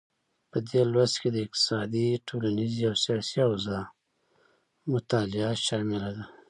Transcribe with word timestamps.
په 0.51 0.57
دې 0.69 0.81
لوست 0.91 1.15
کې 1.21 1.29
د 1.33 1.37
اقتصادي، 1.45 2.07
ټولنیزې 2.27 2.83
او 2.89 2.95
سیاسي 3.03 3.39
اوضاع 3.47 3.83
مطالعه 4.93 5.51
شامله 5.65 6.09
ده. 6.15 6.23